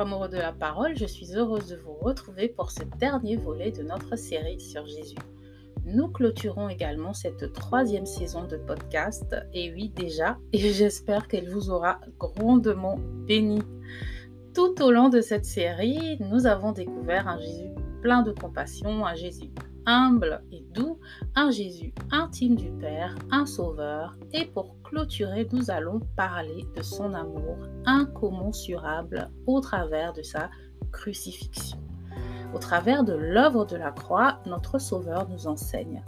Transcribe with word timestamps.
amoureux 0.00 0.28
de 0.28 0.38
la 0.38 0.52
parole, 0.52 0.96
je 0.96 1.04
suis 1.04 1.36
heureuse 1.36 1.68
de 1.68 1.76
vous 1.76 1.92
retrouver 1.92 2.48
pour 2.48 2.70
ce 2.70 2.82
dernier 2.98 3.36
volet 3.36 3.70
de 3.70 3.82
notre 3.82 4.16
série 4.16 4.58
sur 4.58 4.86
Jésus. 4.86 5.18
Nous 5.84 6.08
clôturons 6.08 6.68
également 6.68 7.12
cette 7.12 7.52
troisième 7.52 8.06
saison 8.06 8.44
de 8.44 8.56
podcast, 8.56 9.36
et 9.52 9.70
oui 9.72 9.90
déjà, 9.90 10.38
et 10.52 10.58
j'espère 10.58 11.28
qu'elle 11.28 11.50
vous 11.50 11.70
aura 11.70 12.00
grandement 12.18 12.98
béni. 13.26 13.60
Tout 14.54 14.82
au 14.82 14.90
long 14.90 15.10
de 15.10 15.20
cette 15.20 15.44
série, 15.44 16.16
nous 16.20 16.46
avons 16.46 16.72
découvert 16.72 17.28
un 17.28 17.38
Jésus 17.38 17.70
plein 18.00 18.22
de 18.22 18.32
compassion, 18.32 19.04
un 19.04 19.14
Jésus 19.14 19.50
humble 19.86 20.42
et 20.52 20.64
doux, 20.72 20.98
un 21.34 21.50
Jésus 21.50 21.92
intime 22.10 22.56
du 22.56 22.70
Père, 22.72 23.14
un 23.30 23.46
Sauveur, 23.46 24.16
et 24.32 24.46
pour 24.46 24.76
clôturer, 24.82 25.48
nous 25.52 25.70
allons 25.70 26.00
parler 26.16 26.66
de 26.76 26.82
son 26.82 27.14
amour 27.14 27.56
incommensurable 27.86 29.30
au 29.46 29.60
travers 29.60 30.12
de 30.12 30.22
sa 30.22 30.50
crucifixion. 30.92 31.78
Au 32.52 32.58
travers 32.58 33.04
de 33.04 33.12
l'œuvre 33.12 33.64
de 33.64 33.76
la 33.76 33.92
croix, 33.92 34.40
notre 34.44 34.78
Sauveur 34.78 35.28
nous 35.28 35.46
enseigne 35.46 36.02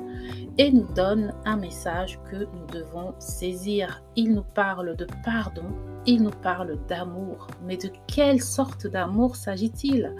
et 0.59 0.73
nous 0.73 0.93
donne 0.95 1.33
un 1.45 1.57
message 1.57 2.19
que 2.31 2.37
nous 2.37 2.67
devons 2.73 3.15
saisir. 3.21 4.03
Il 4.17 4.35
nous 4.35 4.43
parle 4.43 4.97
de 4.97 5.07
pardon, 5.25 5.67
il 6.05 6.23
nous 6.23 6.31
parle 6.31 6.79
d'amour. 6.89 7.47
Mais 7.65 7.77
de 7.77 7.91
quelle 8.09 8.43
sorte 8.43 8.89
d'amour 8.89 9.37
s'agit-il? 9.37 10.13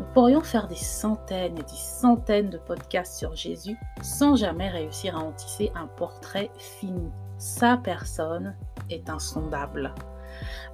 Nous 0.00 0.06
pourrions 0.14 0.40
faire 0.40 0.66
des 0.66 0.76
centaines 0.76 1.58
et 1.58 1.62
des 1.62 1.76
centaines 1.76 2.48
de 2.48 2.56
podcasts 2.56 3.18
sur 3.18 3.36
Jésus 3.36 3.76
sans 4.00 4.34
jamais 4.34 4.70
réussir 4.70 5.14
à 5.14 5.20
en 5.20 5.32
tisser 5.32 5.70
un 5.74 5.88
portrait 5.88 6.50
fini. 6.56 7.10
Sa 7.36 7.76
personne 7.76 8.56
est 8.88 9.10
insondable. 9.10 9.92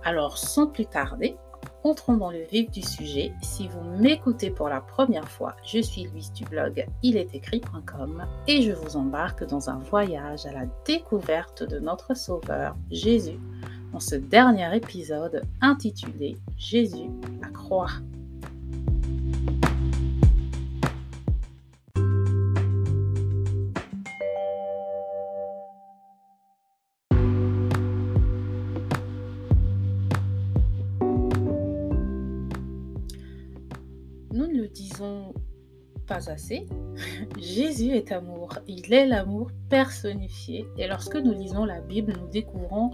Alors 0.04 0.38
sans 0.38 0.68
plus 0.68 0.86
tarder, 0.86 1.36
entrons 1.82 2.18
dans 2.18 2.30
le 2.30 2.44
vif 2.44 2.70
du 2.70 2.82
sujet. 2.82 3.32
Si 3.42 3.66
vous 3.66 3.80
m'écoutez 3.98 4.50
pour 4.50 4.68
la 4.68 4.80
première 4.80 5.28
fois, 5.28 5.56
je 5.64 5.80
suis 5.80 6.04
Louise 6.04 6.32
du 6.32 6.44
blog 6.44 6.86
ilestécrit.com 7.02 8.24
et 8.46 8.62
je 8.62 8.70
vous 8.70 8.96
embarque 8.96 9.44
dans 9.44 9.68
un 9.68 9.78
voyage 9.78 10.46
à 10.46 10.52
la 10.52 10.66
découverte 10.84 11.64
de 11.64 11.80
notre 11.80 12.16
Sauveur, 12.16 12.76
Jésus, 12.92 13.40
dans 13.92 13.98
ce 13.98 14.14
dernier 14.14 14.76
épisode 14.76 15.42
intitulé 15.60 16.36
Jésus, 16.56 17.10
la 17.42 17.48
croix. 17.48 17.90
Assez. 36.28 36.66
Jésus 37.38 37.92
est 37.92 38.12
amour. 38.12 38.58
Il 38.66 38.92
est 38.92 39.06
l'amour 39.06 39.50
personnifié. 39.68 40.66
Et 40.78 40.88
lorsque 40.88 41.16
nous 41.16 41.32
lisons 41.32 41.64
la 41.64 41.80
Bible, 41.80 42.14
nous 42.18 42.28
découvrons 42.28 42.90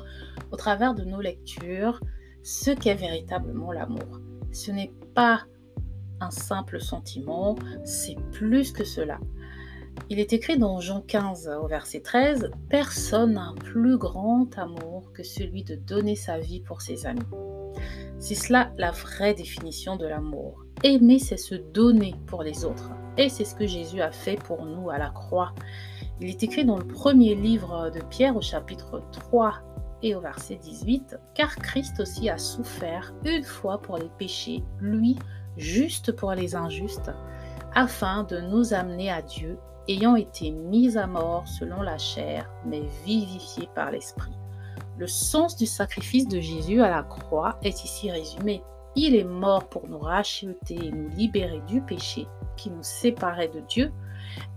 au 0.51 0.57
travers 0.57 0.95
de 0.95 1.05
nos 1.05 1.21
lectures 1.21 2.01
ce 2.43 2.71
qu'est 2.71 2.95
véritablement 2.95 3.73
l'amour. 3.73 4.21
Ce 4.53 4.71
n'est 4.71 4.93
pas 5.15 5.43
un 6.21 6.31
simple 6.31 6.81
sentiment, 6.81 7.57
c'est 7.85 8.17
plus 8.33 8.73
que 8.73 8.85
cela. 8.85 9.19
Il 10.09 10.19
est 10.19 10.33
écrit 10.33 10.59
dans 10.59 10.81
Jean 10.81 11.01
15 11.01 11.51
au 11.63 11.67
verset 11.67 12.01
13, 12.01 12.51
Personne 12.69 13.35
n'a 13.35 13.49
un 13.49 13.55
plus 13.55 13.99
grand 13.99 14.47
amour 14.59 15.13
que 15.13 15.23
celui 15.23 15.65
de 15.65 15.75
donner 15.75 16.17
sa 16.17 16.39
vie 16.39 16.61
pour 16.61 16.81
ses 16.81 17.07
amis. 17.07 17.21
C'est 18.19 18.35
cela 18.35 18.73
la 18.79 18.91
vraie 18.91 19.35
définition 19.35 19.97
de 19.97 20.07
l'amour. 20.07 20.65
Aimer, 20.85 21.19
c'est 21.19 21.37
se 21.37 21.55
donner 21.55 22.15
pour 22.27 22.43
les 22.43 22.65
autres. 22.65 22.91
Et 23.19 23.29
c'est 23.29 23.45
ce 23.45 23.55
que 23.55 23.67
Jésus 23.67 24.01
a 24.01 24.11
fait 24.11 24.37
pour 24.37 24.65
nous 24.65 24.91
à 24.91 24.99
la 24.99 25.11
croix. 25.11 25.53
Il 26.21 26.29
est 26.29 26.43
écrit 26.43 26.65
dans 26.65 26.79
le 26.79 26.87
premier 26.87 27.35
livre 27.35 27.91
de 27.91 28.01
Pierre 28.01 28.37
au 28.37 28.41
chapitre 28.41 29.03
3 29.13 29.55
et 30.03 30.15
au 30.15 30.21
verset 30.21 30.57
18, 30.57 31.17
car 31.35 31.55
Christ 31.57 32.01
aussi 32.01 32.29
a 32.29 32.39
souffert 32.39 33.13
une 33.25 33.45
fois 33.45 33.81
pour 33.81 33.99
les 33.99 34.11
péchés, 34.19 34.65
lui, 34.81 35.19
juste 35.57 36.13
pour 36.13 36.33
les 36.33 36.57
injustes, 36.57 37.11
afin 37.75 38.25
de 38.25 38.41
nous 38.41 38.75
amener 38.75 39.11
à 39.11 39.23
Dieu, 39.23 39.59
ayant 39.89 40.17
été 40.17 40.51
mis 40.51 40.97
à 40.97 41.07
mort 41.07 41.47
selon 41.47 41.83
la 41.83 41.99
chair, 41.99 42.51
mais 42.67 42.83
vivifié 43.05 43.69
par 43.75 43.91
l'Esprit. 43.91 44.33
Le 44.99 45.07
sens 45.07 45.57
du 45.57 45.67
sacrifice 45.67 46.29
de 46.29 46.41
Jésus 46.41 46.83
à 46.83 46.91
la 46.91 47.03
croix 47.03 47.59
est 47.63 47.85
ici 47.85 48.11
résumé. 48.11 48.63
Il 48.95 49.15
est 49.15 49.25
mort 49.25 49.69
pour 49.69 49.89
nous 49.89 49.99
racheter 49.99 50.75
et 50.75 50.91
nous 50.91 51.09
libérer 51.11 51.63
du 51.67 51.81
péché 51.81 52.27
qui 52.57 52.71
nous 52.71 52.83
séparait 52.83 53.49
de 53.49 53.61
Dieu. 53.61 53.91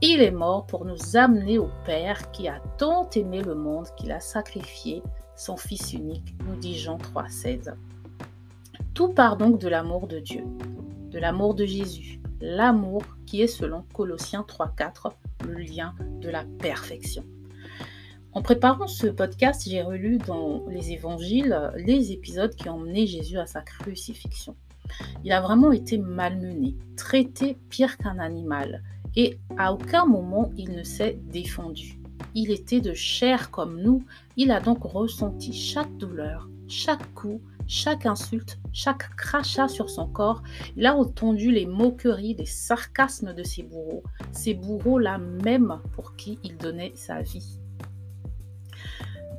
Il 0.02 0.22
est 0.22 0.32
mort 0.32 0.66
pour 0.66 0.86
nous 0.86 1.16
amener 1.16 1.58
au 1.58 1.70
Père 1.86 2.32
qui 2.32 2.48
a 2.48 2.60
tant 2.78 3.10
aimé 3.12 3.42
le 3.42 3.56
monde 3.56 3.88
qu'il 3.98 4.12
a 4.12 4.20
sacrifié 4.20 5.02
son 5.36 5.58
Fils 5.58 5.94
unique, 5.94 6.36
nous 6.46 6.56
dit 6.56 6.78
Jean 6.78 6.98
3,16. 6.98 7.74
Tout 8.94 9.10
part 9.10 9.38
donc 9.38 9.60
de 9.60 9.68
l'amour 9.68 10.08
de 10.08 10.20
Dieu, 10.20 10.44
de 11.10 11.20
l'amour 11.20 11.56
de 11.56 11.66
Jésus, 11.66 12.22
l'amour 12.42 13.04
qui 13.26 13.42
est 13.42 13.48
selon 13.48 13.84
Colossiens 13.94 14.46
3,4 14.48 15.12
le 15.46 15.56
lien 15.56 15.94
de 16.22 16.30
la 16.30 16.44
perfection. 16.60 17.24
En 18.36 18.42
préparant 18.42 18.88
ce 18.88 19.08
podcast, 19.08 19.66
j'ai 19.66 19.82
relu 19.82 20.18
dans 20.18 20.66
les 20.68 20.92
évangiles 20.92 21.72
les 21.78 22.12
épisodes 22.12 22.54
qui 22.54 22.68
ont 22.68 22.78
mené 22.78 23.08
Jésus 23.08 23.40
à 23.40 23.46
sa 23.46 23.62
crucifixion. 23.62 24.58
Il 25.24 25.32
a 25.32 25.40
vraiment 25.40 25.72
été 25.72 25.98
malmené, 25.98 26.76
traité 26.98 27.58
pire 27.70 27.98
qu'un 27.98 28.20
animal, 28.20 28.84
et 29.16 29.40
à 29.58 29.72
aucun 29.72 30.06
moment 30.06 30.52
il 30.58 30.72
ne 30.72 30.84
s'est 30.84 31.18
défendu. 31.32 31.98
Il 32.34 32.52
était 32.52 32.82
de 32.82 32.94
chair 32.94 33.52
comme 33.52 33.82
nous, 33.82 34.04
il 34.36 34.52
a 34.52 34.60
donc 34.60 34.84
ressenti 34.84 35.54
chaque 35.54 35.96
douleur, 35.96 36.50
chaque 36.68 37.14
coup, 37.14 37.40
chaque 37.68 38.06
insulte, 38.06 38.60
chaque 38.74 39.16
crachat 39.16 39.70
sur 39.70 39.90
son 39.90 40.10
corps. 40.10 40.44
Il 40.76 40.86
a 40.86 40.94
entendu 40.94 41.54
les 41.54 41.66
moqueries, 41.66 42.36
les 42.36 42.46
sarcasmes 42.46 43.34
de 43.34 43.44
ses 43.44 43.64
bourreaux, 43.64 44.04
ces 44.34 44.54
bourreaux-là 44.54 45.20
même 45.20 45.80
pour 45.94 46.18
qui 46.18 46.38
il 46.44 46.58
donnait 46.58 46.92
sa 46.96 47.22
vie. 47.22 47.60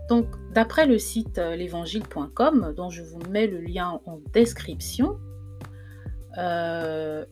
Donc, 0.09 0.27
d'après 0.53 0.87
le 0.87 0.99
site 0.99 1.39
euh, 1.39 1.56
l'évangile.com, 1.56 2.75
dont 2.77 2.91
je 2.91 3.03
vous 3.03 3.19
mets 3.31 3.47
le 3.47 3.61
lien 3.61 4.00
en 4.06 4.21
description, 4.33 5.19
euh, 6.39 7.25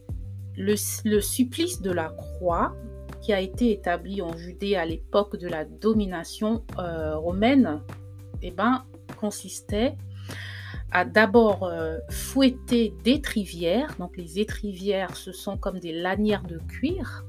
le, 0.56 0.76
supplice 1.20 1.80
de 1.80 1.92
la 1.92 2.08
croix, 2.08 2.74
qui 3.22 3.32
a 3.32 3.40
été 3.40 3.72
établi 3.72 4.22
en 4.22 4.36
Judée 4.36 4.76
à 4.76 4.84
l'époque 4.84 5.36
de 5.36 5.48
la 5.48 5.64
domination 5.64 6.64
euh, 6.78 7.16
romaine, 7.16 7.80
eh 8.42 8.50
ben, 8.50 8.84
consistait 9.18 9.94
à 10.90 11.04
d'abord 11.04 11.72
fouetter 12.10 12.92
d'étrivières. 13.02 13.94
Donc, 13.98 14.16
les 14.16 14.38
étrivières, 14.38 15.16
ce 15.16 15.32
sont 15.32 15.56
comme 15.56 15.80
des 15.80 15.92
lanières 15.92 16.44
de 16.44 16.58
cuir. 16.58 17.24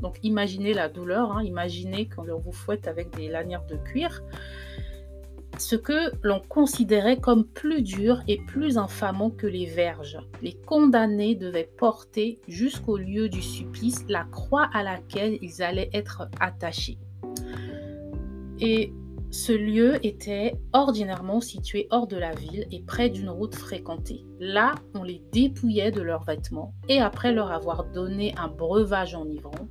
Donc, 0.00 0.18
imaginez 0.22 0.72
la 0.72 0.88
douleur, 0.88 1.32
hein. 1.32 1.42
imaginez 1.42 2.08
qu'on 2.08 2.24
vous 2.24 2.52
fouette 2.52 2.88
avec 2.88 3.14
des 3.16 3.28
lanières 3.28 3.66
de 3.66 3.76
cuir 3.76 4.22
ce 5.58 5.76
que 5.76 6.12
l'on 6.22 6.40
considérait 6.40 7.18
comme 7.18 7.44
plus 7.44 7.82
dur 7.82 8.20
et 8.28 8.38
plus 8.46 8.78
infamant 8.78 9.30
que 9.30 9.46
les 9.46 9.66
verges. 9.66 10.18
Les 10.42 10.54
condamnés 10.54 11.34
devaient 11.34 11.70
porter 11.76 12.40
jusqu'au 12.48 12.96
lieu 12.96 13.28
du 13.28 13.42
supplice 13.42 14.04
la 14.08 14.24
croix 14.24 14.68
à 14.72 14.82
laquelle 14.82 15.38
ils 15.42 15.62
allaient 15.62 15.90
être 15.92 16.28
attachés. 16.40 16.98
Et 18.60 18.92
ce 19.30 19.52
lieu 19.52 20.04
était 20.06 20.54
ordinairement 20.72 21.40
situé 21.40 21.86
hors 21.90 22.06
de 22.06 22.16
la 22.16 22.34
ville 22.34 22.66
et 22.72 22.82
près 22.82 23.10
d'une 23.10 23.28
route 23.28 23.54
fréquentée. 23.54 24.24
Là, 24.40 24.74
on 24.94 25.02
les 25.02 25.22
dépouillait 25.32 25.90
de 25.90 26.00
leurs 26.00 26.24
vêtements 26.24 26.74
et 26.88 27.00
après 27.00 27.32
leur 27.32 27.52
avoir 27.52 27.84
donné 27.84 28.34
un 28.38 28.48
breuvage 28.48 29.14
enivrant, 29.14 29.68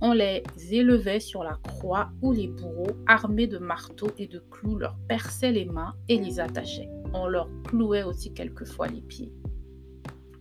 on 0.00 0.12
les 0.12 0.42
élevait 0.70 1.20
sur 1.20 1.44
la 1.44 1.58
croix 1.62 2.10
où 2.22 2.32
les 2.32 2.48
bourreaux, 2.48 2.96
armés 3.06 3.46
de 3.46 3.58
marteaux 3.58 4.10
et 4.18 4.26
de 4.26 4.42
clous, 4.50 4.76
leur 4.76 4.96
perçaient 5.08 5.52
les 5.52 5.66
mains 5.66 5.94
et 6.08 6.18
les 6.18 6.40
attachaient. 6.40 6.88
On 7.12 7.26
leur 7.26 7.48
clouait 7.64 8.02
aussi 8.02 8.32
quelquefois 8.32 8.88
les 8.88 9.02
pieds. 9.02 9.32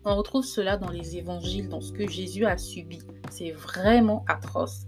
On 0.06 0.16
retrouve 0.16 0.46
cela 0.46 0.78
dans 0.78 0.90
les 0.90 1.18
évangiles, 1.18 1.68
dans 1.68 1.82
ce 1.82 1.92
que 1.92 2.08
Jésus 2.10 2.46
a 2.46 2.58
subi. 2.58 3.00
C'est 3.30 3.52
vraiment 3.52 4.24
atroce. 4.28 4.88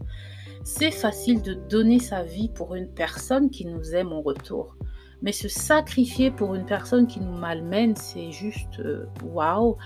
C'est 0.63 0.91
facile 0.91 1.41
de 1.41 1.53
donner 1.53 1.99
sa 1.99 2.23
vie 2.23 2.49
pour 2.49 2.75
une 2.75 2.87
personne 2.87 3.49
qui 3.49 3.65
nous 3.65 3.93
aime 3.93 4.13
en 4.13 4.21
retour. 4.21 4.77
Mais 5.21 5.33
se 5.33 5.49
sacrifier 5.49 6.31
pour 6.31 6.55
une 6.55 6.65
personne 6.65 7.07
qui 7.07 7.19
nous 7.19 7.37
malmène, 7.37 7.95
c'est 7.95 8.31
juste 8.31 8.79
euh, 8.79 9.05
waouh. 9.23 9.77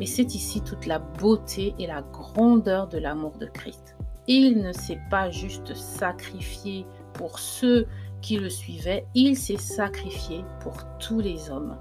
Et 0.00 0.06
c'est 0.06 0.34
ici 0.34 0.62
toute 0.62 0.86
la 0.86 1.00
beauté 1.00 1.74
et 1.78 1.86
la 1.86 2.02
grandeur 2.02 2.86
de 2.88 2.98
l'amour 2.98 3.36
de 3.38 3.46
Christ. 3.46 3.96
Il 4.26 4.62
ne 4.62 4.72
s'est 4.72 5.00
pas 5.10 5.30
juste 5.30 5.74
sacrifié 5.74 6.86
pour 7.14 7.38
ceux 7.38 7.86
qui 8.20 8.36
le 8.36 8.50
suivaient, 8.50 9.06
il 9.14 9.36
s'est 9.36 9.56
sacrifié 9.56 10.44
pour 10.60 10.74
tous 10.98 11.20
les 11.20 11.50
hommes. 11.50 11.76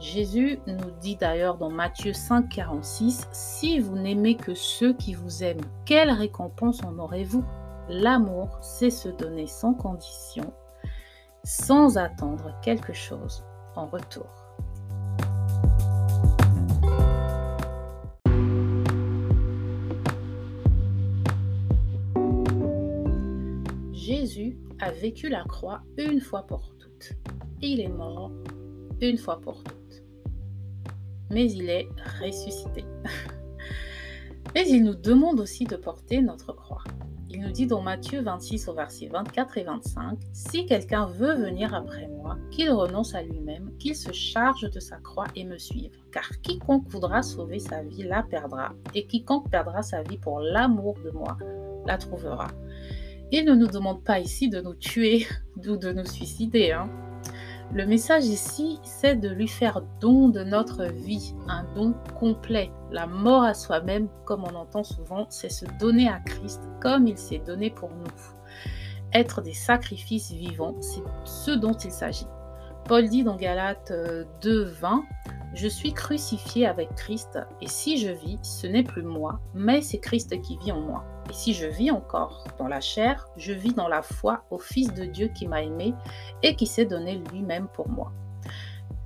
Jésus 0.00 0.58
nous 0.66 0.90
dit 1.00 1.16
d'ailleurs 1.16 1.56
dans 1.56 1.70
Matthieu 1.70 2.12
5, 2.12 2.48
46, 2.48 3.28
Si 3.32 3.78
vous 3.78 3.96
n'aimez 3.96 4.36
que 4.36 4.54
ceux 4.54 4.92
qui 4.92 5.14
vous 5.14 5.42
aiment, 5.42 5.64
quelle 5.84 6.10
récompense 6.10 6.82
en 6.82 6.98
aurez-vous? 6.98 7.44
L'amour, 7.88 8.58
c'est 8.60 8.90
se 8.90 9.08
donner 9.08 9.46
sans 9.46 9.74
condition, 9.74 10.52
sans 11.44 11.98
attendre 11.98 12.54
quelque 12.62 12.92
chose 12.92 13.44
en 13.76 13.86
retour. 13.86 14.43
Jésus 24.24 24.58
a 24.80 24.90
vécu 24.90 25.28
la 25.28 25.44
croix 25.44 25.82
une 25.98 26.20
fois 26.20 26.46
pour 26.46 26.74
toutes. 26.78 27.12
Il 27.60 27.80
est 27.80 27.88
mort 27.88 28.32
une 29.00 29.18
fois 29.18 29.40
pour 29.40 29.62
toutes 29.62 29.84
mais 31.30 31.50
il 31.50 31.68
est 31.68 31.88
ressuscité. 32.20 32.84
mais 34.54 34.68
il 34.68 34.84
nous 34.84 34.94
demande 34.94 35.40
aussi 35.40 35.64
de 35.64 35.76
porter 35.76 36.22
notre 36.22 36.52
croix. 36.52 36.84
Il 37.28 37.40
nous 37.40 37.50
dit 37.50 37.66
dans 37.66 37.82
Matthieu 37.82 38.22
26 38.22 38.68
au 38.68 38.74
verset 38.74 39.08
24 39.08 39.58
et 39.58 39.64
25, 39.64 40.18
Si 40.32 40.66
quelqu'un 40.66 41.06
veut 41.06 41.34
venir 41.34 41.74
après 41.74 42.06
moi, 42.06 42.36
qu'il 42.52 42.70
renonce 42.70 43.16
à 43.16 43.22
lui-même, 43.22 43.76
qu'il 43.78 43.96
se 43.96 44.12
charge 44.12 44.70
de 44.70 44.78
sa 44.78 44.98
croix 44.98 45.26
et 45.34 45.44
me 45.44 45.58
suive. 45.58 45.90
Car 46.12 46.28
quiconque 46.42 46.86
voudra 46.86 47.22
sauver 47.22 47.58
sa 47.58 47.82
vie 47.82 48.04
la 48.04 48.22
perdra, 48.22 48.72
et 48.94 49.08
quiconque 49.08 49.50
perdra 49.50 49.82
sa 49.82 50.02
vie 50.02 50.18
pour 50.18 50.38
l'amour 50.38 50.94
de 51.04 51.10
moi 51.10 51.36
la 51.86 51.98
trouvera. 51.98 52.46
Il 53.36 53.46
ne 53.46 53.54
nous 53.56 53.66
demande 53.66 54.04
pas 54.04 54.20
ici 54.20 54.48
de 54.48 54.60
nous 54.60 54.74
tuer 54.74 55.26
ou 55.56 55.76
de 55.76 55.90
nous 55.90 56.04
suicider. 56.04 56.70
Hein. 56.70 56.88
Le 57.72 57.84
message 57.84 58.26
ici, 58.26 58.78
c'est 58.84 59.16
de 59.16 59.28
lui 59.28 59.48
faire 59.48 59.82
don 59.98 60.28
de 60.28 60.44
notre 60.44 60.84
vie, 60.84 61.34
un 61.48 61.64
don 61.74 61.96
complet. 62.16 62.70
La 62.92 63.08
mort 63.08 63.42
à 63.42 63.52
soi-même, 63.52 64.06
comme 64.24 64.44
on 64.44 64.54
entend 64.54 64.84
souvent, 64.84 65.26
c'est 65.30 65.48
se 65.48 65.64
donner 65.80 66.08
à 66.08 66.20
Christ 66.20 66.62
comme 66.80 67.08
il 67.08 67.18
s'est 67.18 67.42
donné 67.44 67.70
pour 67.70 67.90
nous. 67.90 68.06
Être 69.12 69.42
des 69.42 69.52
sacrifices 69.52 70.30
vivants, 70.30 70.76
c'est 70.80 71.02
ce 71.24 71.50
dont 71.50 71.72
il 71.72 71.90
s'agit. 71.90 72.28
Paul 72.84 73.08
dit 73.08 73.24
dans 73.24 73.34
Galates 73.34 73.90
2.20, 74.42 75.02
je 75.54 75.66
suis 75.66 75.92
crucifié 75.92 76.66
avec 76.68 76.94
Christ, 76.94 77.40
et 77.60 77.66
si 77.66 77.98
je 77.98 78.10
vis, 78.10 78.38
ce 78.42 78.68
n'est 78.68 78.84
plus 78.84 79.02
moi, 79.02 79.40
mais 79.54 79.82
c'est 79.82 79.98
Christ 79.98 80.40
qui 80.40 80.56
vit 80.58 80.70
en 80.70 80.82
moi. 80.82 81.04
Et 81.30 81.32
si 81.32 81.54
je 81.54 81.66
vis 81.66 81.90
encore 81.90 82.44
dans 82.58 82.68
la 82.68 82.80
chair, 82.80 83.28
je 83.36 83.52
vis 83.52 83.72
dans 83.72 83.88
la 83.88 84.02
foi 84.02 84.44
au 84.50 84.58
Fils 84.58 84.92
de 84.92 85.04
Dieu 85.04 85.28
qui 85.28 85.48
m'a 85.48 85.62
aimé 85.62 85.94
et 86.42 86.56
qui 86.56 86.66
s'est 86.66 86.84
donné 86.84 87.22
lui-même 87.32 87.68
pour 87.68 87.88
moi. 87.88 88.12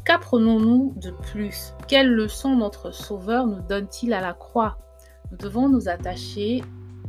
Qu'apprenons-nous 0.05 0.94
de 0.97 1.11
plus? 1.11 1.75
Quelle 1.87 2.11
leçon 2.11 2.56
notre 2.56 2.91
Sauveur 2.93 3.47
nous 3.47 3.61
donne-t-il 3.61 4.12
à 4.12 4.20
la 4.20 4.32
croix? 4.32 4.79
Nous 5.31 5.37
devons 5.37 5.69
nous 5.69 5.88
attacher 5.88 6.65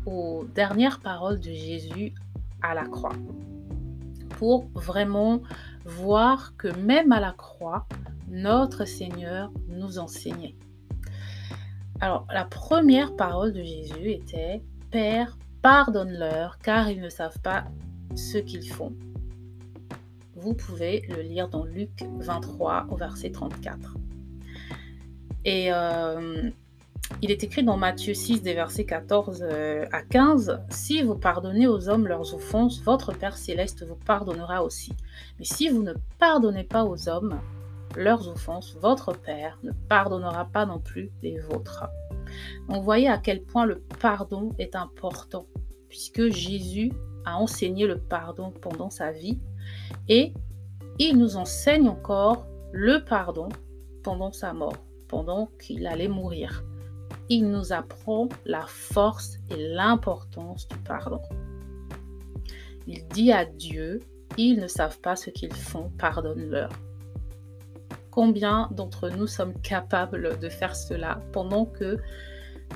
aux 0.06 0.46
dernières 0.54 1.00
paroles 1.00 1.40
de 1.40 1.52
Jésus 1.52 2.14
à 2.62 2.74
la 2.74 2.84
croix 2.86 3.14
pour 4.38 4.68
vraiment 4.74 5.42
voir 5.86 6.56
que 6.58 6.68
même 6.78 7.12
à 7.12 7.20
la 7.20 7.32
croix, 7.32 7.88
notre 8.30 8.86
Seigneur 8.86 9.52
nous 9.68 10.00
enseignait. 10.00 10.56
Alors, 12.00 12.26
la 12.32 12.46
première 12.46 13.16
parole 13.16 13.52
de 13.52 13.64
Jésus 13.64 14.12
était 14.12 14.64
Père, 14.92 15.38
pardonne-leur, 15.62 16.58
car 16.60 16.90
ils 16.90 17.00
ne 17.00 17.10
savent 17.10 17.40
pas 17.42 17.66
ce 18.16 18.40
qu'ils 18.40 18.68
font. 18.72 18.94
Vous 20.36 20.56
pouvez 20.56 21.06
le 21.10 21.22
lire 21.22 21.48
dans 21.48 21.64
Luc 21.64 21.92
23 22.20 22.88
au 22.90 22.96
verset 22.96 23.32
34. 23.32 23.96
Et 25.46 25.72
euh, 25.72 26.50
il 27.22 27.30
est 27.30 27.44
écrit 27.44 27.64
dans 27.64 27.78
Matthieu 27.78 28.16
6 28.16 28.42
des 28.42 28.56
versets 28.56 28.86
14 28.86 29.44
euh, 29.44 29.86
à 29.92 30.02
15, 30.02 30.60
Si 30.70 31.04
vous 31.04 31.16
pardonnez 31.16 31.68
aux 31.68 31.88
hommes 31.88 32.08
leurs 32.08 32.34
offenses, 32.34 32.82
votre 32.82 33.14
Père 33.14 33.38
céleste 33.38 33.86
vous 33.86 33.96
pardonnera 33.96 34.64
aussi. 34.64 34.94
Mais 35.38 35.46
si 35.46 35.70
vous 35.70 35.84
ne 35.84 35.94
pardonnez 36.18 36.64
pas 36.64 36.84
aux 36.84 37.10
hommes, 37.10 37.40
leurs 38.00 38.30
offenses, 38.30 38.76
votre 38.82 39.12
Père 39.12 39.60
ne 39.64 39.72
pardonnera 39.72 40.46
pas 40.46 40.66
non 40.66 40.80
plus 40.80 41.12
les 41.22 41.38
vôtres. 41.40 41.86
Donc 42.70 42.84
voyez 42.84 43.10
à 43.10 43.18
quel 43.18 43.44
point 43.44 43.66
le 43.66 43.82
pardon 44.00 44.54
est 44.58 44.76
important, 44.76 45.46
puisque 45.90 46.30
Jésus 46.30 46.92
a 47.26 47.38
enseigné 47.38 47.86
le 47.86 48.00
pardon 48.00 48.52
pendant 48.62 48.90
sa 48.90 49.12
vie 49.12 49.40
et 50.08 50.34
il 50.98 51.18
nous 51.18 51.36
enseigne 51.36 51.90
encore 51.90 52.48
le 52.72 53.04
pardon 53.04 53.50
pendant 54.04 54.32
sa 54.32 54.54
mort, 54.54 54.78
pendant 55.08 55.50
qu'il 55.62 55.86
allait 55.86 56.08
mourir. 56.08 56.64
Il 57.30 57.50
nous 57.50 57.74
apprend 57.74 58.30
la 58.46 58.66
force 58.66 59.38
et 59.50 59.58
l'importance 59.58 60.68
du 60.68 60.78
pardon. 60.78 61.22
Il 62.88 63.06
dit 63.10 63.32
à 63.32 63.46
Dieu, 63.46 64.00
ils 64.38 64.60
ne 64.60 64.68
savent 64.68 65.00
pas 65.00 65.16
ce 65.16 65.30
qu'ils 65.30 65.54
font, 65.54 65.92
pardonne-leur. 65.98 66.70
Combien 68.22 68.68
d'entre 68.72 69.08
nous 69.08 69.28
sommes 69.28 69.54
capables 69.62 70.40
de 70.40 70.50
faire 70.50 70.76
cela 70.76 71.22
pendant 71.32 71.66
que 71.66 72.00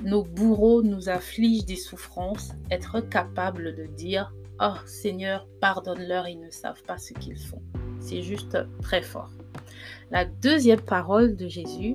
nos 0.05 0.23
bourreaux 0.23 0.81
nous 0.83 1.09
affligent 1.09 1.65
des 1.65 1.75
souffrances, 1.75 2.53
être 2.71 3.01
capables 3.01 3.75
de 3.75 3.85
dire 3.87 4.33
Oh 4.61 4.75
Seigneur, 4.85 5.45
pardonne-leur, 5.59 6.29
ils 6.29 6.39
ne 6.39 6.49
savent 6.49 6.81
pas 6.83 6.97
ce 6.97 7.13
qu'ils 7.13 7.37
font. 7.37 7.61
C'est 7.99 8.21
juste 8.21 8.57
très 8.81 9.01
fort. 9.01 9.31
La 10.11 10.23
deuxième 10.23 10.79
parole 10.79 11.35
de 11.35 11.49
Jésus, 11.49 11.93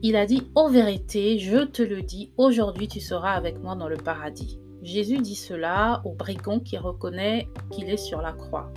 il 0.00 0.16
a 0.16 0.24
dit 0.24 0.50
En 0.54 0.70
vérité, 0.70 1.38
je 1.38 1.58
te 1.66 1.82
le 1.82 2.00
dis, 2.00 2.32
aujourd'hui 2.38 2.88
tu 2.88 3.00
seras 3.00 3.32
avec 3.32 3.62
moi 3.62 3.76
dans 3.76 3.90
le 3.90 3.98
paradis. 3.98 4.58
Jésus 4.82 5.18
dit 5.18 5.36
cela 5.36 6.00
au 6.06 6.14
brigand 6.14 6.60
qui 6.60 6.78
reconnaît 6.78 7.48
qu'il 7.70 7.90
est 7.90 7.98
sur 7.98 8.22
la 8.22 8.32
croix, 8.32 8.72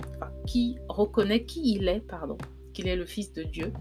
qui 0.46 0.76
reconnaît 0.90 1.44
qui 1.44 1.76
il 1.76 1.88
est, 1.88 2.00
pardon, 2.00 2.36
qu'il 2.78 2.86
est 2.86 2.94
le 2.94 3.06
Fils 3.06 3.32
de 3.32 3.42
Dieu, 3.42 3.72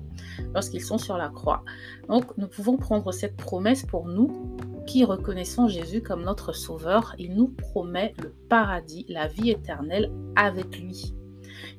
lorsqu'ils 0.55 0.81
sont 0.81 0.97
sur 0.97 1.17
la 1.17 1.29
croix. 1.29 1.63
Donc 2.09 2.35
nous 2.38 2.47
pouvons 2.47 2.77
prendre 2.77 3.11
cette 3.11 3.38
promesse 3.38 3.85
pour 3.85 4.07
nous 4.07 4.57
qui 4.88 5.05
reconnaissons 5.05 5.67
Jésus 5.67 6.01
comme 6.01 6.23
notre 6.23 6.51
Sauveur. 6.51 7.13
Il 7.19 7.35
nous 7.35 7.49
promet 7.49 8.16
le 8.23 8.33
paradis, 8.49 9.06
la 9.07 9.27
vie 9.27 9.51
éternelle 9.51 10.11
avec 10.35 10.80
lui. 10.80 11.13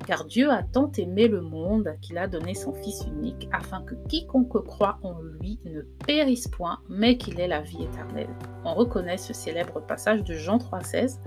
Car 0.07 0.23
Dieu 0.23 0.49
a 0.49 0.63
tant 0.63 0.89
aimé 0.93 1.27
le 1.27 1.41
monde 1.41 1.93
qu'il 2.01 2.17
a 2.17 2.29
donné 2.29 2.53
son 2.53 2.71
Fils 2.71 3.03
unique, 3.05 3.49
afin 3.51 3.81
que 3.81 3.95
quiconque 4.07 4.63
croit 4.63 4.99
en 5.03 5.19
lui 5.21 5.59
ne 5.65 5.81
périsse 6.07 6.47
point, 6.47 6.79
mais 6.87 7.17
qu'il 7.17 7.41
ait 7.41 7.49
la 7.49 7.61
vie 7.61 7.83
éternelle. 7.83 8.29
On 8.63 8.75
reconnaît 8.75 9.17
ce 9.17 9.33
célèbre 9.33 9.81
passage 9.85 10.23
de 10.23 10.35
Jean 10.35 10.57
3,16 10.57 11.19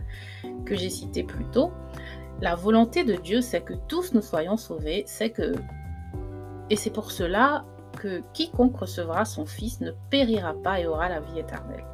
que 0.64 0.74
j'ai 0.74 0.88
cité 0.88 1.22
plus 1.22 1.44
tôt. 1.50 1.70
La 2.40 2.54
volonté 2.54 3.04
de 3.04 3.14
Dieu, 3.14 3.40
c'est 3.40 3.60
que 3.60 3.74
tous 3.88 4.14
nous 4.14 4.22
soyons 4.22 4.56
sauvés, 4.56 5.04
c'est 5.06 5.30
que... 5.30 5.52
Et 6.72 6.76
c'est 6.76 6.88
pour 6.88 7.10
cela 7.10 7.66
que 7.98 8.22
quiconque 8.32 8.78
recevra 8.78 9.26
son 9.26 9.44
Fils 9.44 9.82
ne 9.82 9.90
périra 10.08 10.54
pas 10.54 10.80
et 10.80 10.86
aura 10.86 11.10
la 11.10 11.20
vie 11.20 11.38
éternelle. 11.38 11.84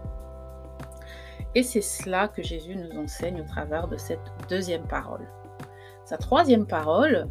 Et 1.56 1.64
c'est 1.64 1.80
cela 1.80 2.28
que 2.28 2.44
Jésus 2.44 2.76
nous 2.76 2.96
enseigne 2.96 3.40
au 3.40 3.44
travers 3.44 3.88
de 3.88 3.96
cette 3.96 4.30
deuxième 4.48 4.86
parole. 4.86 5.26
Sa 6.04 6.16
troisième 6.16 6.64
parole, 6.64 7.26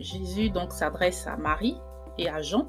Jésus 0.00 0.50
donc 0.50 0.72
s'adresse 0.72 1.26
à 1.26 1.38
Marie 1.38 1.78
et 2.18 2.28
à 2.28 2.42
Jean. 2.42 2.68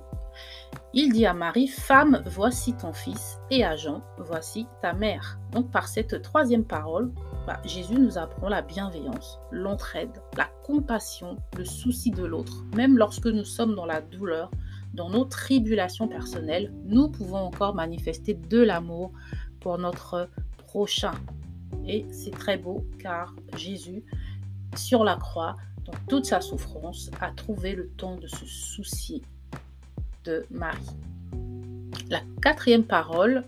Il 0.94 1.12
dit 1.12 1.26
à 1.26 1.34
Marie, 1.34 1.68
Femme, 1.68 2.24
voici 2.26 2.74
ton 2.74 2.94
fils, 2.94 3.42
et 3.50 3.66
à 3.66 3.76
Jean, 3.76 4.02
voici 4.20 4.68
ta 4.82 4.94
mère. 4.94 5.38
Donc 5.52 5.70
par 5.70 5.90
cette 5.90 6.22
troisième 6.22 6.64
parole, 6.64 7.12
bah, 7.48 7.60
Jésus 7.66 7.96
nous 7.96 8.18
apprend 8.18 8.50
la 8.50 8.62
bienveillance, 8.62 9.40
l'entraide, 9.52 10.12
la 10.38 10.48
compassion, 10.64 11.38
le 11.58 11.66
souci 11.66 12.12
de 12.12 12.24
l'autre. 12.24 12.66
Même 12.76 12.98
lorsque 12.98 13.26
nous 13.26 13.46
sommes 13.46 13.76
dans 13.76 13.86
la 13.86 14.02
douleur, 14.02 14.52
dans 14.94 15.10
nos 15.10 15.26
tribulations 15.26 16.08
personnelles, 16.08 16.74
nous 16.86 17.10
pouvons 17.10 17.38
encore 17.38 17.74
manifester 17.74 18.36
de 18.36 18.60
l'amour 18.60 19.12
pour 19.60 19.78
notre 19.78 20.30
prochain. 20.68 21.14
Et 21.88 22.06
c'est 22.12 22.32
très 22.32 22.58
beau 22.58 22.86
car 23.00 23.36
Jésus 23.56 24.04
sur 24.76 25.04
la 25.04 25.16
croix, 25.16 25.58
dans 25.86 25.98
toute 26.08 26.26
sa 26.26 26.42
souffrance, 26.42 27.10
a 27.20 27.32
trouvé 27.32 27.74
le 27.74 27.90
temps 27.90 28.18
de 28.18 28.28
se 28.28 28.46
soucier 28.46 29.22
de 30.24 30.46
Marie. 30.52 30.96
La 32.10 32.22
quatrième 32.42 32.84
parole, 32.84 33.44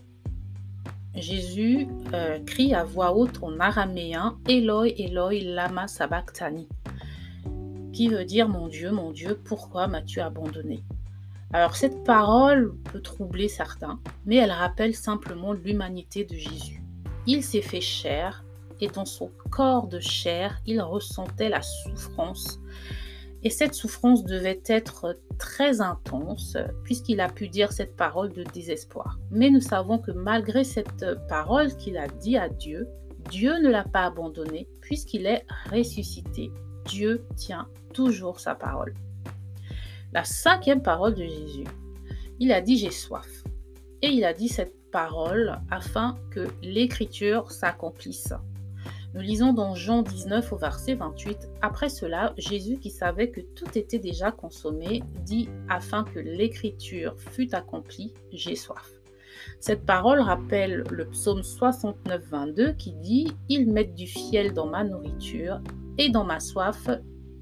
Jésus 1.14 1.86
euh, 2.12 2.40
crie 2.40 2.74
à 2.74 2.84
voix 2.84 3.14
haute 3.14 3.38
en 3.42 3.60
araméen 3.60 4.38
Eloi, 4.48 4.88
Eloi, 4.98 5.40
lama 5.42 5.86
sabachthani, 5.86 6.68
qui 7.92 8.08
veut 8.08 8.24
dire 8.24 8.48
Mon 8.48 8.68
Dieu, 8.68 8.90
mon 8.90 9.12
Dieu, 9.12 9.40
pourquoi 9.44 9.86
m'as-tu 9.86 10.20
abandonné? 10.20 10.82
Alors 11.52 11.76
cette 11.76 12.02
parole 12.02 12.74
peut 12.92 13.00
troubler 13.00 13.48
certains, 13.48 14.00
mais 14.26 14.36
elle 14.36 14.50
rappelle 14.50 14.94
simplement 14.94 15.52
l'humanité 15.52 16.24
de 16.24 16.34
Jésus. 16.34 16.82
Il 17.26 17.44
s'est 17.44 17.62
fait 17.62 17.80
chair 17.80 18.44
et 18.80 18.88
dans 18.88 19.04
son 19.04 19.30
corps 19.50 19.86
de 19.86 20.00
chair, 20.00 20.60
il 20.66 20.80
ressentait 20.82 21.48
la 21.48 21.62
souffrance 21.62 22.58
Et 23.44 23.50
cette 23.50 23.74
souffrance 23.74 24.24
devait 24.24 24.62
être 24.66 25.18
très 25.38 25.82
intense 25.82 26.56
puisqu'il 26.82 27.20
a 27.20 27.28
pu 27.28 27.48
dire 27.48 27.72
cette 27.72 27.94
parole 27.94 28.32
de 28.32 28.42
désespoir. 28.42 29.18
Mais 29.30 29.50
nous 29.50 29.60
savons 29.60 29.98
que 29.98 30.12
malgré 30.12 30.64
cette 30.64 31.04
parole 31.28 31.76
qu'il 31.76 31.98
a 31.98 32.08
dit 32.08 32.38
à 32.38 32.48
Dieu, 32.48 32.88
Dieu 33.30 33.58
ne 33.60 33.68
l'a 33.68 33.84
pas 33.84 34.06
abandonné 34.06 34.66
puisqu'il 34.80 35.26
est 35.26 35.44
ressuscité. 35.70 36.50
Dieu 36.86 37.26
tient 37.36 37.68
toujours 37.92 38.40
sa 38.40 38.54
parole. 38.54 38.94
La 40.12 40.24
cinquième 40.24 40.82
parole 40.82 41.14
de 41.14 41.24
Jésus, 41.24 41.64
il 42.40 42.50
a 42.50 42.62
dit 42.62 42.78
j'ai 42.78 42.90
soif. 42.90 43.44
Et 44.00 44.08
il 44.08 44.24
a 44.24 44.32
dit 44.32 44.48
cette 44.48 44.74
parole 44.90 45.60
afin 45.70 46.16
que 46.30 46.48
l'écriture 46.62 47.50
s'accomplisse. 47.50 48.32
Nous 49.14 49.20
lisons 49.20 49.52
dans 49.52 49.76
Jean 49.76 50.02
19 50.02 50.52
au 50.52 50.56
verset 50.56 50.94
28, 50.94 51.48
Après 51.62 51.88
cela, 51.88 52.34
Jésus, 52.36 52.78
qui 52.78 52.90
savait 52.90 53.30
que 53.30 53.40
tout 53.40 53.78
était 53.78 54.00
déjà 54.00 54.32
consommé, 54.32 55.04
dit, 55.24 55.48
afin 55.68 56.02
que 56.02 56.18
l'écriture 56.18 57.14
fût 57.16 57.54
accomplie, 57.54 58.12
j'ai 58.32 58.56
soif. 58.56 58.90
Cette 59.60 59.86
parole 59.86 60.18
rappelle 60.18 60.82
le 60.90 61.06
psaume 61.10 61.44
69, 61.44 62.24
22 62.28 62.72
qui 62.72 62.92
dit, 62.94 63.32
Ils 63.48 63.70
mettent 63.70 63.94
du 63.94 64.08
fiel 64.08 64.52
dans 64.52 64.66
ma 64.66 64.82
nourriture, 64.82 65.60
et 65.96 66.08
dans 66.08 66.24
ma 66.24 66.40
soif, 66.40 66.90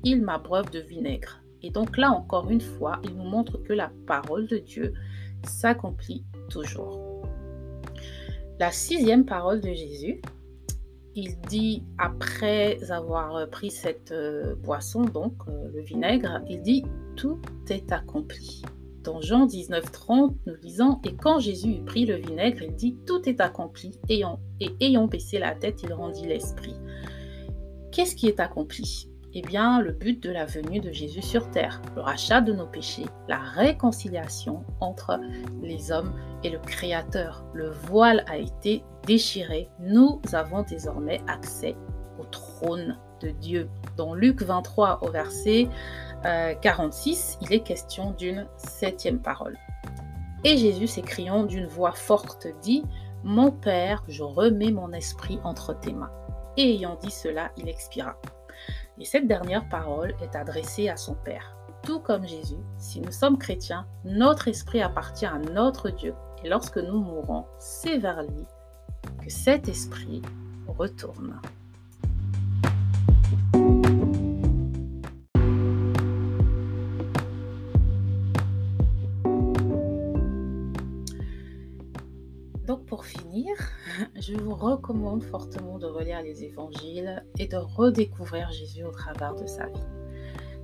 ils 0.05 0.21
m'abreuvent 0.21 0.71
de 0.71 0.81
vinaigre. 0.81 1.41
Et 1.62 1.71
donc 1.71 1.97
là 1.97 2.11
encore 2.11 2.50
une 2.50 2.61
fois, 2.61 3.00
il 3.02 3.17
nous 3.17 3.25
montre 3.25 3.57
que 3.62 3.73
la 3.73 3.91
parole 4.07 4.47
de 4.47 4.59
Dieu 4.59 4.93
s'accomplit 5.43 6.23
toujours. 6.50 7.00
La 8.61 8.73
sixième 8.73 9.25
parole 9.25 9.62
de 9.62 9.73
Jésus, 9.73 10.21
il 11.14 11.38
dit, 11.40 11.85
après 11.99 12.78
avoir 12.90 13.49
pris 13.50 13.71
cette 13.71 14.12
euh, 14.12 14.54
boisson, 14.57 15.02
donc 15.02 15.35
euh, 15.49 15.69
le 15.75 15.83
vinaigre, 15.83 16.40
il 16.49 16.62
dit, 16.62 16.85
tout 17.16 17.40
est 17.69 17.92
accompli. 17.92 18.62
Dans 19.02 19.21
Jean 19.21 19.47
19, 19.47 19.90
30, 19.90 20.35
nous 20.47 20.54
lisons, 20.62 21.00
et 21.04 21.14
quand 21.14 21.40
Jésus 21.40 21.71
eut 21.71 21.85
pris 21.85 22.07
le 22.07 22.16
vinaigre, 22.16 22.62
il 22.62 22.75
dit, 22.75 22.97
tout 23.07 23.28
est 23.28 23.40
accompli, 23.40 23.99
et 24.09 24.23
ayant 24.81 25.07
baissé 25.07 25.38
la 25.38 25.54
tête, 25.54 25.83
il 25.83 25.92
rendit 25.92 26.26
l'esprit. 26.26 26.76
Qu'est-ce 27.90 28.16
qui 28.16 28.28
est 28.28 28.40
accompli? 28.40 29.09
Eh 29.35 29.42
bien, 29.42 29.81
le 29.81 29.92
but 29.92 30.23
de 30.23 30.31
la 30.31 30.45
venue 30.45 30.81
de 30.81 30.92
Jésus 30.92 31.23
sur 31.23 31.50
terre, 31.50 31.81
le 31.97 32.02
rachat 32.02 32.42
de 32.42 32.52
nos 32.52 32.66
péchés, 32.66 33.07
la 33.28 33.38
réconciliation 33.38 34.62
entre 34.81 35.19
les 35.62 35.90
hommes 35.90 36.12
le 36.51 36.59
Créateur. 36.59 37.45
Le 37.53 37.71
voile 37.71 38.25
a 38.29 38.37
été 38.37 38.85
déchiré. 39.07 39.69
Nous 39.81 40.21
avons 40.33 40.63
désormais 40.63 41.21
accès 41.29 41.77
au 42.19 42.25
trône 42.25 42.99
de 43.21 43.31
Dieu. 43.31 43.69
Dans 43.97 44.15
Luc 44.15 44.43
23 44.43 45.01
au 45.03 45.11
verset 45.11 45.69
46, 46.23 47.39
euh, 47.41 47.47
il 47.47 47.53
est 47.53 47.63
question 47.63 48.13
d'une 48.13 48.47
septième 48.57 49.21
parole. 49.21 49.57
Et 50.45 50.57
Jésus 50.57 50.89
s'écriant 50.89 51.45
d'une 51.45 51.67
voix 51.67 51.93
forte 51.93 52.49
dit, 52.63 52.83
Mon 53.23 53.51
Père, 53.51 54.03
je 54.09 54.23
remets 54.23 54.73
mon 54.73 54.93
esprit 54.93 55.39
entre 55.45 55.79
tes 55.79 55.93
mains. 55.93 56.13
Et 56.57 56.75
ayant 56.75 56.97
dit 56.97 57.11
cela, 57.11 57.51
il 57.57 57.69
expira. 57.69 58.17
Et 58.99 59.05
cette 59.05 59.27
dernière 59.27 59.69
parole 59.69 60.15
est 60.21 60.37
adressée 60.37 60.89
à 60.89 60.97
son 60.97 61.15
Père. 61.15 61.57
Tout 61.83 62.01
comme 62.01 62.27
Jésus, 62.27 62.61
si 62.79 63.01
nous 63.01 63.11
sommes 63.11 63.39
chrétiens, 63.39 63.87
notre 64.05 64.49
esprit 64.49 64.83
appartient 64.83 65.27
à 65.27 65.39
notre 65.39 65.91
Dieu. 65.91 66.15
Et 66.45 66.49
lorsque 66.49 66.79
nous 66.79 66.99
mourons, 66.99 67.45
c'est 67.59 67.99
vers 67.99 68.23
lui 68.23 68.45
que 69.23 69.31
cet 69.31 69.69
esprit 69.69 70.23
retourne. 70.67 71.41
Donc 82.67 82.87
pour 82.87 83.05
finir, 83.05 83.55
je 84.19 84.35
vous 84.35 84.55
recommande 84.55 85.23
fortement 85.23 85.79
de 85.79 85.87
relire 85.87 86.23
les 86.23 86.43
évangiles 86.43 87.25
et 87.39 87.47
de 87.47 87.57
redécouvrir 87.57 88.51
Jésus 88.51 88.83
au 88.83 88.91
travers 88.91 89.35
de 89.35 89.47
sa 89.47 89.67
vie. 89.67 90.02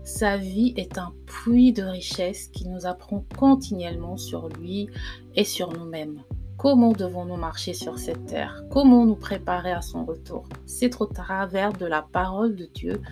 Sa 0.09 0.39
vie 0.39 0.73
est 0.79 0.97
un 0.97 1.13
puits 1.27 1.75
de 1.75 1.83
richesse 1.83 2.49
qui 2.49 2.67
nous 2.67 2.87
apprend 2.87 3.27
continuellement 3.37 4.17
sur 4.17 4.49
lui 4.49 4.89
et 5.35 5.45
sur 5.45 5.71
nous-mêmes. 5.71 6.23
Comment 6.57 6.93
devons-nous 6.93 7.37
marcher 7.37 7.75
sur 7.75 7.99
cette 7.99 8.25
terre? 8.25 8.65
Comment 8.71 9.05
nous 9.05 9.17
préparer 9.17 9.71
à 9.71 9.83
son 9.83 10.07
retour? 10.07 10.49
C'est 10.65 10.99
au 11.03 11.05
travers 11.05 11.75
de 11.75 11.85
la 11.85 12.01
parole 12.01 12.57
de 12.57 12.65
Dieu, 12.73 13.03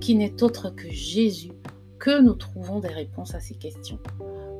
qui 0.00 0.16
n'est 0.16 0.42
autre 0.42 0.70
que 0.70 0.90
Jésus, 0.90 1.52
que 2.00 2.20
nous 2.20 2.34
trouvons 2.34 2.80
des 2.80 2.88
réponses 2.88 3.36
à 3.36 3.40
ces 3.40 3.54
questions. 3.54 4.00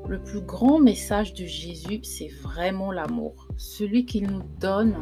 Le 0.06 0.22
plus 0.22 0.40
grand 0.40 0.78
message 0.78 1.34
de 1.34 1.46
Jésus, 1.46 1.98
c'est 2.04 2.30
vraiment 2.42 2.92
l'amour. 2.92 3.48
Celui 3.56 4.06
qu'il 4.06 4.30
nous 4.30 4.44
donne, 4.60 4.94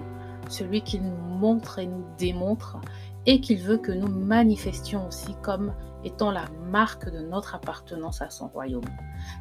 celui 0.49 0.80
qu'il 0.80 1.02
nous 1.02 1.14
montre 1.14 1.78
et 1.78 1.87
nous 1.87 2.06
démontre, 2.16 2.78
et 3.26 3.40
qu'il 3.40 3.58
veut 3.58 3.78
que 3.78 3.92
nous 3.92 4.08
manifestions 4.08 5.06
aussi 5.06 5.34
comme 5.42 5.72
étant 6.04 6.30
la 6.30 6.46
marque 6.70 7.10
de 7.10 7.20
notre 7.20 7.54
appartenance 7.54 8.22
à 8.22 8.30
son 8.30 8.48
royaume. 8.48 8.84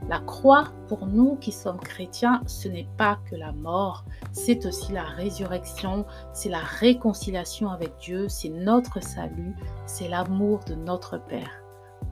La 0.10 0.20
croix, 0.20 0.66
pour 0.88 1.08
nous 1.08 1.38
qui 1.38 1.52
sommes 1.52 1.80
chrétiens, 1.80 2.42
ce 2.48 2.68
n'est 2.68 2.88
pas 2.98 3.18
que 3.30 3.36
la 3.36 3.54
mort, 3.54 4.04
c'est 4.34 4.66
aussi 4.66 4.92
la 4.92 5.04
résurrection, 5.04 6.06
c'est 6.34 6.50
la 6.50 6.60
réconciliation 6.60 7.70
avec 7.70 7.94
Dieu, 8.02 8.28
c'est 8.28 8.50
notre 8.50 9.02
salut, 9.02 9.56
c'est 9.86 10.10
l'amour 10.10 10.60
de 10.66 10.76
notre 10.76 11.18
Père. 11.18 11.64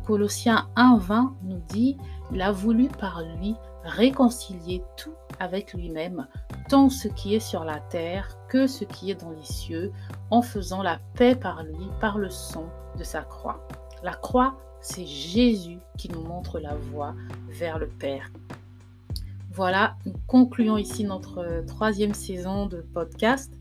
Colossiens 0.05 0.69
1.20 0.77 1.33
nous 1.43 1.61
dit, 1.67 1.97
il 2.31 2.41
a 2.41 2.51
voulu 2.51 2.87
par 2.87 3.21
lui 3.21 3.55
réconcilier 3.83 4.83
tout 4.95 5.13
avec 5.39 5.73
lui-même, 5.73 6.27
tant 6.69 6.89
ce 6.89 7.07
qui 7.07 7.35
est 7.35 7.39
sur 7.39 7.63
la 7.63 7.79
terre 7.79 8.37
que 8.49 8.67
ce 8.67 8.83
qui 8.83 9.11
est 9.11 9.21
dans 9.21 9.31
les 9.31 9.43
cieux, 9.43 9.91
en 10.31 10.41
faisant 10.41 10.81
la 10.81 10.99
paix 11.15 11.35
par 11.35 11.63
lui, 11.63 11.89
par 11.99 12.17
le 12.17 12.29
son 12.29 12.65
de 12.97 13.03
sa 13.03 13.21
croix. 13.21 13.67
La 14.03 14.13
croix, 14.13 14.57
c'est 14.81 15.05
Jésus 15.05 15.79
qui 15.97 16.09
nous 16.09 16.21
montre 16.21 16.59
la 16.59 16.75
voie 16.75 17.15
vers 17.49 17.79
le 17.79 17.87
Père. 17.87 18.31
Voilà, 19.51 19.95
nous 20.05 20.13
concluons 20.27 20.77
ici 20.77 21.03
notre 21.03 21.63
troisième 21.65 22.13
saison 22.13 22.67
de 22.67 22.81
podcast. 22.93 23.51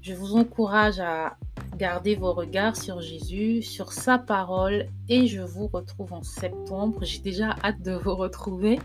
Je 0.00 0.14
vous 0.14 0.36
encourage 0.36 1.00
à 1.00 1.36
Gardez 1.76 2.14
vos 2.14 2.32
regards 2.32 2.76
sur 2.76 3.00
Jésus, 3.00 3.62
sur 3.62 3.92
sa 3.92 4.16
parole 4.16 4.86
et 5.08 5.26
je 5.26 5.40
vous 5.40 5.66
retrouve 5.66 6.12
en 6.12 6.22
septembre. 6.22 7.00
J'ai 7.02 7.18
déjà 7.18 7.56
hâte 7.64 7.82
de 7.82 7.92
vous 7.92 8.14
retrouver. 8.14 8.78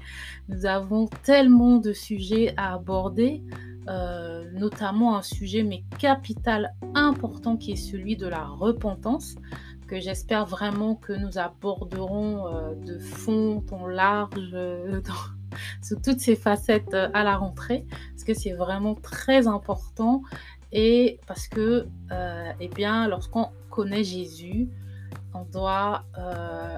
Nous 0.48 0.66
avons 0.66 1.08
tellement 1.24 1.78
de 1.78 1.94
sujets 1.94 2.56
à 2.58 2.74
aborder, 2.74 3.44
euh, 3.88 4.50
notamment 4.54 5.16
un 5.16 5.22
sujet 5.22 5.62
mais 5.62 5.84
capital 6.00 6.74
important 6.96 7.58
qui 7.58 7.74
est 7.74 7.76
celui 7.76 8.18
de 8.18 8.28
la 8.28 8.46
repentance 8.46 9.36
que 9.88 10.00
j'espère 10.00 10.46
vraiment 10.46 10.96
que 10.96 11.14
nous 11.14 11.38
aborderons 11.38 12.48
euh, 12.48 12.76
de 12.76 12.98
fond 12.98 13.64
en 13.72 13.88
large 13.88 14.52
euh, 14.54 15.02
sous 15.84 15.96
toutes 15.96 16.20
ces 16.22 16.36
facettes 16.36 16.94
à 16.94 17.24
la 17.24 17.38
rentrée 17.38 17.86
parce 18.12 18.24
que 18.24 18.34
c'est 18.34 18.54
vraiment 18.54 18.96
très 18.96 19.48
important 19.48 20.24
et 20.72 21.20
parce 21.28 21.48
que, 21.48 21.88
euh, 22.12 22.52
eh 22.60 22.68
bien, 22.68 23.08
lorsqu'on 23.08 23.48
connaît 23.70 24.04
Jésus, 24.04 24.70
on 25.34 25.44
doit 25.44 26.04
euh, 26.18 26.78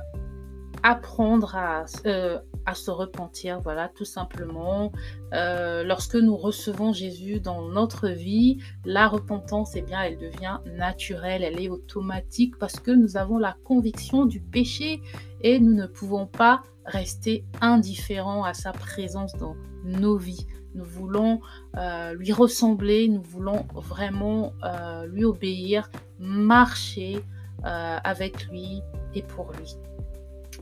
apprendre 0.83 1.55
à, 1.55 1.85
euh, 2.05 2.39
à, 2.65 2.73
se 2.73 2.89
repentir, 2.89 3.59
voilà, 3.59 3.89
tout 3.89 4.05
simplement. 4.05 4.91
lorsque 5.33 6.15
nous 6.15 6.37
recevons 6.37 6.93
Jésus 6.93 7.39
dans 7.39 7.61
notre 7.63 8.07
vie, 8.07 8.59
la 8.85 9.07
repentance, 9.07 9.75
eh 9.75 9.81
bien, 9.81 10.01
elle 10.01 10.17
devient 10.17 10.59
naturelle, 10.65 11.43
elle 11.43 11.59
est 11.59 11.69
automatique 11.69 12.57
parce 12.57 12.79
que 12.79 12.91
nous 12.91 13.17
avons 13.17 13.37
la 13.37 13.55
conviction 13.65 14.25
du 14.25 14.39
péché 14.39 15.01
et 15.41 15.59
nous 15.59 15.73
ne 15.73 15.87
pouvons 15.87 16.27
pas 16.27 16.61
rester 16.85 17.45
indifférents 17.59 18.43
à 18.43 18.53
sa 18.53 18.71
présence 18.71 19.35
dans 19.35 19.55
nos 19.83 20.17
vies. 20.17 20.47
Nous 20.75 20.85
voulons 20.85 21.41
euh, 21.77 22.13
lui 22.13 22.31
ressembler, 22.31 23.07
nous 23.07 23.21
voulons 23.21 23.65
vraiment 23.73 24.53
euh, 24.63 25.05
lui 25.07 25.25
obéir, 25.25 25.89
marcher 26.19 27.23
euh, 27.65 27.97
avec 28.03 28.47
lui 28.47 28.81
et 29.13 29.21
pour 29.21 29.51
lui. 29.53 29.75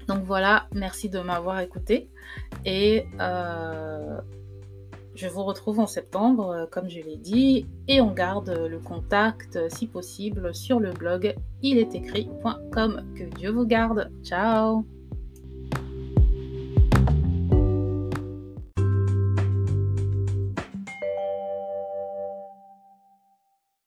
Donc 0.08 0.24
voilà, 0.24 0.68
merci 0.74 1.10
de 1.10 1.20
m'avoir 1.20 1.60
écouté 1.60 2.10
et 2.66 3.06
je 5.16 5.28
vous 5.28 5.44
retrouve 5.44 5.80
en 5.80 5.88
septembre, 5.88 6.68
comme 6.72 6.89
je 6.89 7.01
l'ai 7.01 7.18
dit, 7.18 7.68
et 7.89 8.00
on 8.00 8.12
garde 8.13 8.50
le 8.50 8.80
contact, 8.80 9.60
si 9.70 9.86
possible, 9.86 10.56
sur 10.56 10.80
le 10.80 10.92
blog 10.92 11.36
il 11.62 11.78
est 11.78 11.94
écrit.com. 11.94 13.13
Que 13.16 13.24
Dieu 13.36 13.51
vous 13.51 13.66
garde. 13.66 14.10
Ciao 14.24 14.86